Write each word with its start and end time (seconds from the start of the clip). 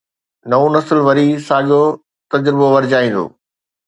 نئون 0.49 0.69
نسل 0.75 0.97
وري 1.07 1.27
ساڳيو 1.47 1.81
تجربو 2.31 2.65
ورجائيندو. 2.73 3.25